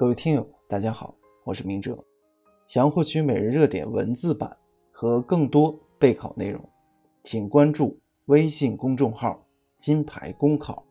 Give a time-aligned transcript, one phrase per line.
[0.00, 1.14] 各位听友，大家好，
[1.44, 1.94] 我是明哲。
[2.64, 4.56] 想要获取每日热点文字版
[4.90, 6.58] 和更多备考内容，
[7.22, 9.46] 请关注微信公众号
[9.76, 10.82] “金牌公考”。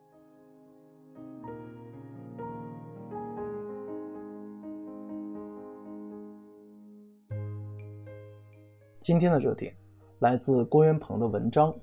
[9.01, 9.75] 今天的热点
[10.19, 11.75] 来自郭元鹏的文章：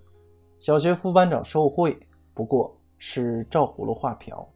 [0.60, 1.98] 小学副班长受贿，
[2.32, 4.48] 不过是照葫芦画瓢。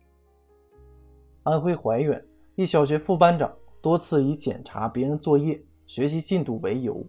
[1.42, 2.24] 安徽怀远
[2.56, 3.50] 一小学副班长
[3.80, 7.02] 多次以检查别人作业、学习进度为由，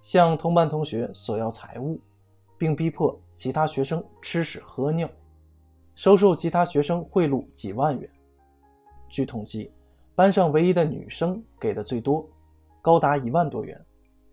[0.00, 1.98] 向同班同学索要财物，
[2.58, 5.08] 并逼迫其他学生吃屎喝尿，
[5.94, 8.10] 收受其他学生贿赂几万元。
[9.08, 9.72] 据统计，
[10.14, 12.28] 班上唯一的女生给的最多，
[12.82, 13.80] 高达一万多元，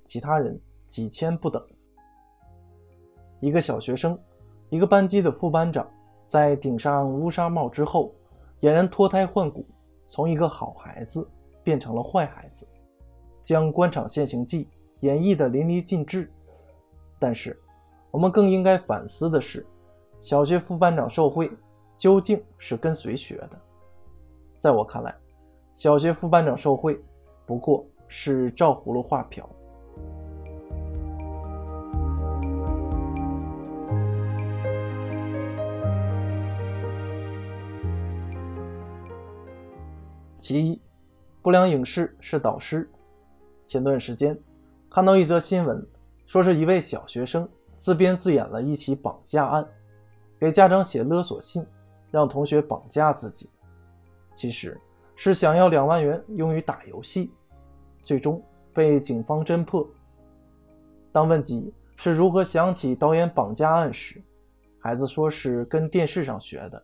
[0.03, 1.65] 其他人几千不等。
[3.39, 4.19] 一个小学生，
[4.69, 5.87] 一个班级的副班长，
[6.25, 8.13] 在顶上乌纱帽之后。
[8.61, 9.63] 俨然脱胎换骨，
[10.07, 11.29] 从一个好孩子
[11.63, 12.67] 变成了坏孩子，
[13.43, 14.69] 将官场现形记
[15.01, 16.31] 演绎的淋漓尽致。
[17.19, 17.59] 但是，
[18.09, 19.65] 我们更应该反思的是，
[20.19, 21.51] 小学副班长受贿
[21.95, 23.59] 究竟是跟谁学的？
[24.57, 25.15] 在我看来，
[25.73, 26.99] 小学副班长受贿
[27.45, 29.47] 不过是照葫芦画瓢。
[40.39, 40.79] 其一，
[41.41, 42.89] 不良影视是导师。
[43.63, 44.37] 前段时间
[44.89, 45.85] 看到一则新闻，
[46.25, 49.67] 说是一位小学生自编自演了一起绑架案，
[50.39, 51.65] 给家长写勒索信，
[52.11, 53.49] 让同学绑架自己，
[54.33, 54.79] 其实
[55.15, 57.31] 是想要两万元用于打游戏，
[58.03, 58.41] 最终
[58.73, 59.87] 被警方侦破。
[61.11, 64.21] 当问及是如何想起导演绑架案时，
[64.79, 66.81] 孩子说是跟电视上学的。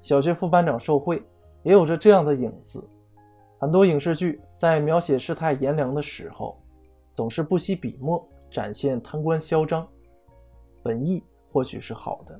[0.00, 1.22] 小学副班长受贿。
[1.64, 2.86] 也有着这样的影子，
[3.58, 6.56] 很多影视剧在描写世态炎凉的时候，
[7.14, 9.86] 总是不惜笔墨展现贪官嚣张。
[10.82, 12.38] 本意或许是好的，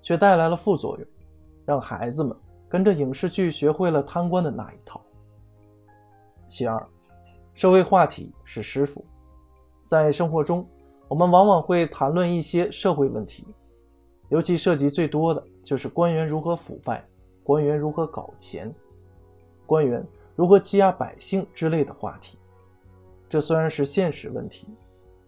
[0.00, 1.06] 却带来了副作用，
[1.66, 2.36] 让孩子们
[2.68, 5.02] 跟着影视剧学会了贪官的那一套。
[6.46, 6.80] 其二，
[7.54, 9.04] 社会话题是师傅。
[9.82, 10.64] 在生活中，
[11.08, 13.44] 我们往往会谈论一些社会问题，
[14.28, 17.04] 尤其涉及最多的就是官员如何腐败。
[17.44, 18.72] 官员如何搞钱？
[19.66, 20.04] 官员
[20.34, 22.38] 如何欺压百姓之类的话题，
[23.28, 24.66] 这虽然是现实问题，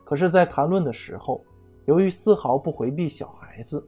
[0.04, 1.42] 可是，在谈论的时候，
[1.86, 3.86] 由于丝毫不回避小孩子，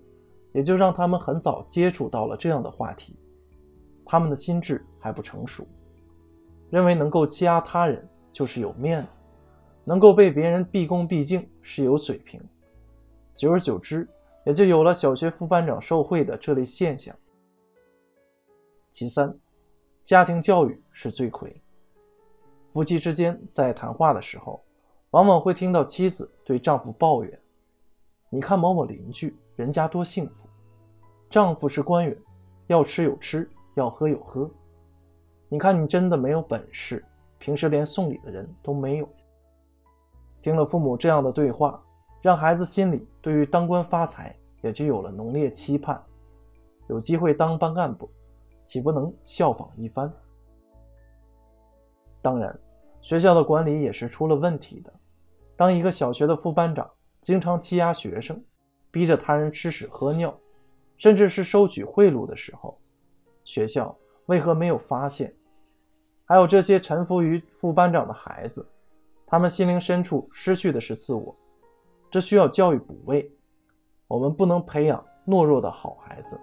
[0.52, 3.16] 也就让他们很早接触到了这样的话题。
[4.04, 5.66] 他们的心智还不成熟，
[6.70, 9.20] 认为能够欺压他人就是有面子，
[9.84, 12.40] 能够被别人毕恭毕敬是有水平。
[13.34, 14.08] 久而久之，
[14.46, 17.14] 也就有了小学副班长受贿的这类现象。
[18.98, 19.38] 其三，
[20.02, 21.54] 家庭教育是罪魁。
[22.72, 24.64] 夫妻之间在谈话的时候，
[25.10, 27.38] 往往会听到妻子对丈夫抱怨
[28.32, 30.48] ：“你看某某邻居，人家多幸福，
[31.28, 32.16] 丈夫是官员，
[32.68, 34.50] 要吃有吃，要喝有喝。
[35.50, 37.04] 你看你真的没有本事，
[37.36, 39.06] 平时连送礼的人都没有。”
[40.40, 41.84] 听了父母这样的对话，
[42.22, 46.02] 让孩子心里对于当官发财也就有了浓烈期盼，
[46.88, 48.08] 有机会当班干部。
[48.66, 50.12] 岂不能效仿一番？
[52.20, 52.58] 当然，
[53.00, 54.92] 学校的管理也是出了问题的。
[55.54, 56.90] 当一个小学的副班长
[57.22, 58.44] 经常欺压学生，
[58.90, 60.36] 逼着他人吃屎喝尿，
[60.96, 62.76] 甚至是收取贿赂的时候，
[63.44, 65.32] 学校为何没有发现？
[66.24, 68.68] 还有这些臣服于副班长的孩子，
[69.24, 71.32] 他们心灵深处失去的是自我，
[72.10, 73.32] 这需要教育补位。
[74.08, 76.40] 我们不能培养懦弱的好孩子。